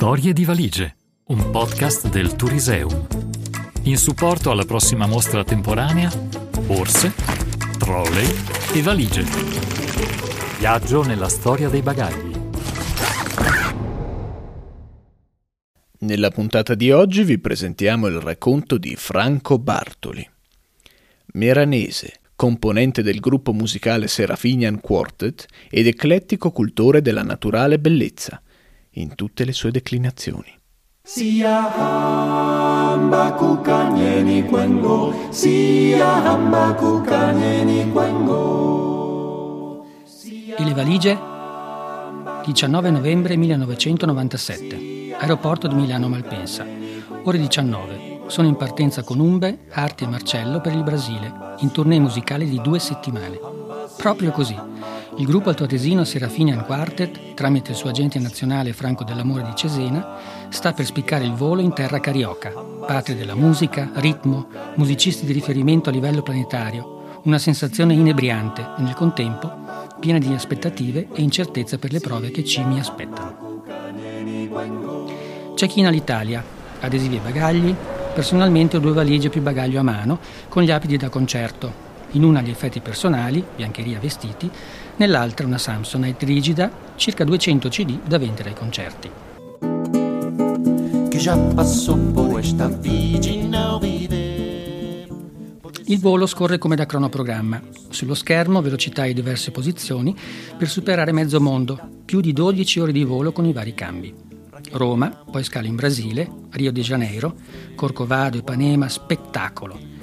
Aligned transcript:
Storie 0.00 0.32
di 0.32 0.46
valigie, 0.46 0.96
un 1.24 1.50
podcast 1.50 2.08
del 2.08 2.34
Turiseum. 2.34 3.06
In 3.82 3.98
supporto 3.98 4.50
alla 4.50 4.64
prossima 4.64 5.06
mostra 5.06 5.44
temporanea, 5.44 6.10
borse, 6.64 7.12
trolley 7.76 8.26
e 8.72 8.80
valigie. 8.80 9.24
Viaggio 10.58 11.02
nella 11.02 11.28
storia 11.28 11.68
dei 11.68 11.82
bagagli. 11.82 12.34
Nella 15.98 16.30
puntata 16.30 16.74
di 16.74 16.90
oggi 16.90 17.22
vi 17.22 17.38
presentiamo 17.38 18.06
il 18.06 18.20
racconto 18.20 18.78
di 18.78 18.96
Franco 18.96 19.58
Bartoli. 19.58 20.26
Meranese, 21.34 22.20
componente 22.34 23.02
del 23.02 23.20
gruppo 23.20 23.52
musicale 23.52 24.08
Serafinian 24.08 24.80
Quartet 24.80 25.44
ed 25.68 25.86
eclettico 25.86 26.52
cultore 26.52 27.02
della 27.02 27.22
naturale 27.22 27.78
bellezza, 27.78 28.40
in 28.92 29.14
tutte 29.14 29.44
le 29.44 29.52
sue 29.52 29.70
declinazioni. 29.70 30.58
Sia 31.02 31.62
hamba 31.62 33.32
kukanyeni 33.32 34.42
kwengo, 34.44 35.14
sia 35.30 36.06
hamba 36.06 36.74
kukanyeni 36.74 37.90
kwengo. 37.90 39.86
E 40.56 40.64
le 40.64 40.74
valigie? 40.74 41.18
19 42.44 42.90
novembre 42.90 43.36
1997, 43.36 45.16
aeroporto 45.18 45.68
di 45.68 45.74
Milano 45.74 46.08
Malpensa, 46.08 46.66
ore 47.24 47.38
19. 47.38 48.08
Sono 48.26 48.46
in 48.48 48.56
partenza 48.56 49.02
con 49.02 49.18
Umbe, 49.18 49.66
Arti 49.70 50.04
e 50.04 50.06
Marcello 50.06 50.60
per 50.60 50.72
il 50.72 50.82
Brasile, 50.82 51.56
in 51.58 51.70
tournée 51.70 51.98
musicale 51.98 52.44
di 52.48 52.60
due 52.60 52.78
settimane. 52.78 53.38
Proprio 53.96 54.30
così. 54.30 54.69
Il 55.20 55.26
gruppo 55.26 55.50
altoatesino 55.50 56.02
Serafinian 56.02 56.64
Quartet, 56.64 57.34
tramite 57.34 57.72
il 57.72 57.76
suo 57.76 57.90
agente 57.90 58.18
nazionale 58.18 58.72
Franco 58.72 59.04
dell'Amore 59.04 59.42
di 59.42 59.54
Cesena, 59.54 60.16
sta 60.48 60.72
per 60.72 60.86
spiccare 60.86 61.26
il 61.26 61.34
volo 61.34 61.60
in 61.60 61.74
terra 61.74 62.00
carioca, 62.00 62.48
patria 62.86 63.14
della 63.14 63.34
musica, 63.34 63.90
ritmo, 63.96 64.48
musicisti 64.76 65.26
di 65.26 65.34
riferimento 65.34 65.90
a 65.90 65.92
livello 65.92 66.22
planetario, 66.22 67.20
una 67.24 67.36
sensazione 67.36 67.92
inebriante 67.92 68.66
e 68.78 68.80
nel 68.80 68.94
contempo 68.94 69.52
piena 70.00 70.18
di 70.18 70.32
aspettative 70.32 71.08
e 71.12 71.20
incertezza 71.20 71.76
per 71.76 71.92
le 71.92 72.00
prove 72.00 72.30
che 72.30 72.42
ci 72.42 72.64
mi 72.64 72.80
aspettano. 72.80 73.62
Check-in 75.54 75.86
all'Italia, 75.86 76.42
adesivi 76.80 77.16
e 77.16 77.20
bagagli, 77.20 77.76
Personalmente 78.12 78.76
ho 78.76 78.80
due 78.80 78.92
valigie 78.92 79.28
più 79.28 79.40
bagaglio 79.40 79.78
a 79.78 79.84
mano, 79.84 80.18
con 80.48 80.64
gli 80.64 80.70
abiti 80.72 80.96
da 80.96 81.08
concerto. 81.08 81.88
In 82.14 82.24
una 82.24 82.40
gli 82.40 82.50
effetti 82.50 82.80
personali, 82.80 83.42
biancheria 83.54 84.00
vestiti, 84.00 84.50
nell'altra 85.00 85.46
una 85.46 85.56
Samsonite 85.56 86.26
rigida, 86.26 86.70
circa 86.96 87.24
200 87.24 87.68
CD 87.70 87.98
da 88.06 88.18
vendere 88.18 88.50
ai 88.50 88.54
concerti. 88.54 89.10
Il 95.86 95.98
volo 95.98 96.26
scorre 96.26 96.58
come 96.58 96.76
da 96.76 96.86
cronoprogramma. 96.86 97.62
Sullo 97.88 98.14
schermo 98.14 98.60
velocità 98.60 99.06
e 99.06 99.14
diverse 99.14 99.50
posizioni 99.50 100.14
per 100.56 100.68
superare 100.68 101.12
mezzo 101.12 101.40
mondo, 101.40 101.80
più 102.04 102.20
di 102.20 102.34
12 102.34 102.80
ore 102.80 102.92
di 102.92 103.02
volo 103.02 103.32
con 103.32 103.46
i 103.46 103.52
vari 103.52 103.74
cambi. 103.74 104.14
Roma, 104.72 105.08
poi 105.08 105.42
scala 105.42 105.66
in 105.66 105.76
Brasile, 105.76 106.30
Rio 106.50 106.70
de 106.70 106.82
Janeiro, 106.82 107.34
Corcovado, 107.74 108.36
Ipanema, 108.36 108.88
spettacolo. 108.88 109.99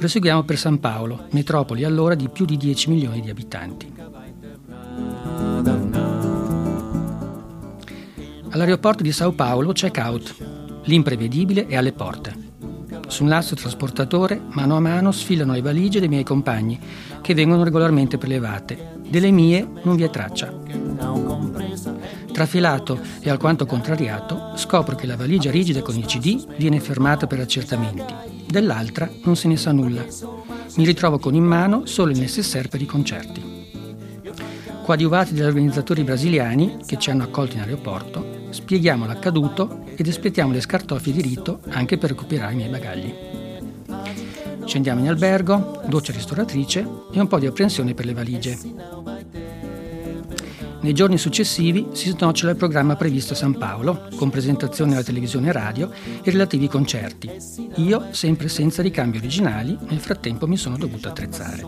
Proseguiamo 0.00 0.44
per 0.44 0.56
San 0.56 0.80
Paolo, 0.80 1.26
metropoli 1.32 1.84
allora 1.84 2.14
di 2.14 2.30
più 2.30 2.46
di 2.46 2.56
10 2.56 2.88
milioni 2.88 3.20
di 3.20 3.28
abitanti. 3.28 3.92
All'aeroporto 8.48 9.02
di 9.02 9.12
Sao 9.12 9.32
Paolo 9.32 9.72
check 9.72 9.98
out. 9.98 10.34
L'imprevedibile 10.84 11.66
è 11.66 11.76
alle 11.76 11.92
porte. 11.92 12.34
Su 13.08 13.24
un 13.24 13.28
lasso 13.28 13.54
trasportatore, 13.54 14.40
mano 14.52 14.74
a 14.74 14.80
mano, 14.80 15.12
sfilano 15.12 15.52
le 15.52 15.60
valigie 15.60 16.00
dei 16.00 16.08
miei 16.08 16.24
compagni, 16.24 16.80
che 17.20 17.34
vengono 17.34 17.62
regolarmente 17.62 18.16
prelevate. 18.16 19.00
Delle 19.06 19.30
mie 19.30 19.68
non 19.82 19.96
vi 19.96 20.04
è 20.04 20.08
traccia. 20.08 20.50
Trafilato 22.32 23.00
e 23.20 23.28
alquanto 23.28 23.66
contrariato, 23.66 24.52
scopro 24.54 24.96
che 24.96 25.06
la 25.06 25.16
valigia 25.16 25.50
rigida 25.50 25.82
con 25.82 25.94
i 25.94 26.06
CD 26.06 26.56
viene 26.56 26.80
fermata 26.80 27.26
per 27.26 27.40
accertamenti. 27.40 28.29
Dell'altra 28.50 29.08
non 29.22 29.36
se 29.36 29.46
ne 29.46 29.56
sa 29.56 29.70
nulla. 29.70 30.04
Mi 30.76 30.84
ritrovo 30.84 31.20
con 31.20 31.34
in 31.34 31.44
mano 31.44 31.86
solo 31.86 32.10
il 32.10 32.18
necessaire 32.18 32.68
per 32.68 32.82
i 32.82 32.86
concerti. 32.86 33.58
Coadiuvati 34.84 35.34
dagli 35.34 35.46
organizzatori 35.46 36.02
brasiliani 36.02 36.78
che 36.84 36.98
ci 36.98 37.10
hanno 37.10 37.22
accolto 37.22 37.54
in 37.54 37.62
aeroporto, 37.62 38.48
spieghiamo 38.50 39.06
l'accaduto 39.06 39.84
ed 39.94 40.08
espletiamo 40.08 40.52
le 40.52 40.60
scartoffie 40.60 41.12
di 41.12 41.22
rito 41.22 41.60
anche 41.68 41.96
per 41.96 42.10
recuperare 42.10 42.54
i 42.54 42.56
miei 42.56 42.70
bagagli. 42.70 43.14
Scendiamo 44.64 45.00
in 45.00 45.08
albergo, 45.08 45.82
doccia 45.86 46.12
ristoratrice 46.12 46.80
e 47.12 47.20
un 47.20 47.28
po' 47.28 47.38
di 47.38 47.46
apprensione 47.46 47.94
per 47.94 48.04
le 48.04 48.14
valigie. 48.14 48.58
Nei 50.82 50.94
giorni 50.94 51.18
successivi 51.18 51.88
si 51.92 52.08
snoccia 52.08 52.48
il 52.48 52.56
programma 52.56 52.96
previsto 52.96 53.34
a 53.34 53.36
San 53.36 53.58
Paolo, 53.58 54.08
con 54.16 54.30
presentazioni 54.30 54.92
alla 54.92 55.02
televisione 55.02 55.48
e 55.48 55.52
radio 55.52 55.90
e 56.22 56.30
relativi 56.30 56.68
concerti. 56.68 57.30
Io, 57.76 58.06
sempre 58.12 58.48
senza 58.48 58.80
ricambi 58.80 59.18
originali, 59.18 59.76
nel 59.88 59.98
frattempo 59.98 60.46
mi 60.46 60.56
sono 60.56 60.78
dovuto 60.78 61.08
attrezzare. 61.08 61.66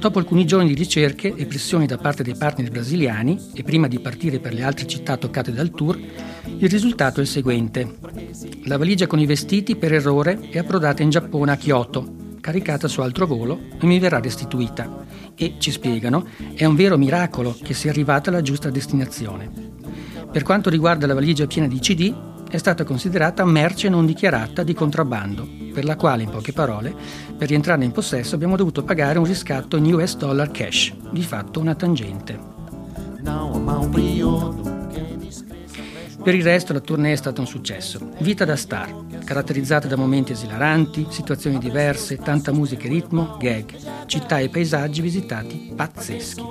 Dopo 0.00 0.18
alcuni 0.18 0.46
giorni 0.46 0.66
di 0.66 0.74
ricerche 0.74 1.32
e 1.32 1.46
pressioni 1.46 1.86
da 1.86 1.96
parte 1.96 2.24
dei 2.24 2.34
partner 2.34 2.70
brasiliani 2.70 3.50
e 3.54 3.62
prima 3.62 3.86
di 3.86 4.00
partire 4.00 4.40
per 4.40 4.52
le 4.52 4.64
altre 4.64 4.88
città 4.88 5.16
toccate 5.16 5.52
dal 5.52 5.70
tour, 5.70 5.96
il 5.96 6.68
risultato 6.68 7.20
è 7.20 7.22
il 7.22 7.28
seguente. 7.28 7.98
La 8.64 8.78
valigia 8.78 9.06
con 9.06 9.20
i 9.20 9.26
vestiti 9.26 9.76
per 9.76 9.92
errore 9.92 10.48
è 10.50 10.58
approdata 10.58 11.04
in 11.04 11.10
Giappone 11.10 11.52
a 11.52 11.56
Kyoto, 11.56 12.36
caricata 12.40 12.88
su 12.88 13.00
altro 13.00 13.26
volo 13.26 13.60
e 13.80 13.86
mi 13.86 14.00
verrà 14.00 14.18
restituita 14.18 15.06
e, 15.38 15.54
ci 15.58 15.70
spiegano, 15.70 16.26
è 16.54 16.64
un 16.64 16.74
vero 16.74 16.98
miracolo 16.98 17.56
che 17.62 17.72
sia 17.72 17.90
arrivata 17.90 18.28
alla 18.28 18.42
giusta 18.42 18.68
destinazione. 18.68 19.50
Per 20.30 20.42
quanto 20.42 20.68
riguarda 20.68 21.06
la 21.06 21.14
valigia 21.14 21.46
piena 21.46 21.68
di 21.68 21.78
CD, 21.78 22.14
è 22.50 22.56
stata 22.56 22.84
considerata 22.84 23.44
merce 23.44 23.88
non 23.88 24.04
dichiarata 24.04 24.62
di 24.62 24.74
contrabbando, 24.74 25.46
per 25.72 25.84
la 25.84 25.96
quale, 25.96 26.24
in 26.24 26.30
poche 26.30 26.52
parole, 26.52 26.94
per 27.36 27.48
rientrarne 27.48 27.84
in 27.84 27.92
possesso 27.92 28.34
abbiamo 28.34 28.56
dovuto 28.56 28.82
pagare 28.82 29.18
un 29.18 29.24
riscatto 29.24 29.76
in 29.76 29.94
US 29.94 30.16
dollar 30.16 30.50
cash, 30.50 30.92
di 31.12 31.22
fatto 31.22 31.60
una 31.60 31.74
tangente. 31.74 32.38
Per 36.28 36.36
il 36.36 36.44
resto 36.44 36.74
la 36.74 36.80
tournée 36.80 37.14
è 37.14 37.16
stata 37.16 37.40
un 37.40 37.46
successo. 37.46 38.10
Vita 38.18 38.44
da 38.44 38.54
star, 38.54 38.94
caratterizzata 39.24 39.88
da 39.88 39.96
momenti 39.96 40.32
esilaranti, 40.32 41.06
situazioni 41.08 41.56
diverse, 41.56 42.18
tanta 42.18 42.52
musica 42.52 42.84
e 42.84 42.88
ritmo, 42.88 43.38
gag, 43.40 43.74
città 44.04 44.38
e 44.38 44.50
paesaggi 44.50 45.00
visitati 45.00 45.72
pazzeschi. 45.74 46.42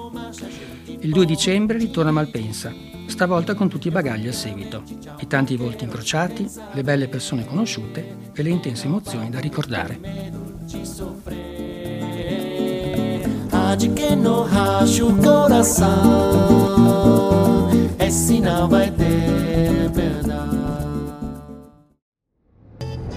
Il 1.01 1.11
2 1.11 1.25
dicembre 1.27 1.77
ritorna 1.77 2.09
a 2.09 2.13
Malpensa, 2.13 2.73
stavolta 3.05 3.53
con 3.53 3.69
tutti 3.69 3.89
i 3.89 3.91
bagagli 3.91 4.25
al 4.25 4.33
seguito, 4.33 4.81
i 5.19 5.27
tanti 5.27 5.55
volti 5.55 5.83
incrociati, 5.83 6.49
le 6.73 6.81
belle 6.81 7.07
persone 7.07 7.45
conosciute 7.45 8.31
e 8.33 8.41
le 8.41 8.49
intense 8.49 8.88
emozioni 8.88 9.29
da 9.29 9.39
ricordare. 9.39 9.99
Che 13.77 14.15
non 14.15 14.49
lascio 14.51 15.09
il 15.09 15.17
coração, 15.17 17.26
e 17.97 18.11
sinal 18.11 18.67
vai 18.67 18.91
ter 18.91 19.89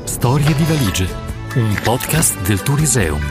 Storie 0.05 0.55
di 0.55 0.65
valigie, 0.65 1.09
un 1.55 1.75
podcast 1.83 2.39
del 2.43 2.61
Turiseum. 2.61 3.23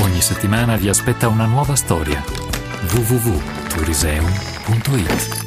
Ogni 0.00 0.20
settimana 0.20 0.74
vi 0.76 0.88
aspetta 0.88 1.28
una 1.28 1.46
nuova 1.46 1.76
storia. 1.76 2.20
www.turiseum.it 2.90 5.45